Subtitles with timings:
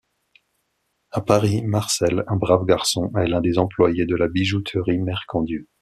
[1.11, 5.67] À Paris, Marcel, un brave garçon, est l'un des employés de la bijouterie Mercandieu.